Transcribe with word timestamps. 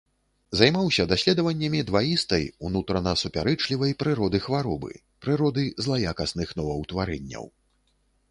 Займаўся 0.59 1.03
даследаваннямі 1.09 1.81
дваістай, 1.89 2.45
унутрана 2.69 3.13
супярэчлівай 3.23 3.91
прыроды 4.03 4.37
хваробы, 4.45 4.91
прыроды 5.25 5.63
злаякасных 5.89 6.49
новаўтварэнняў. 6.63 7.45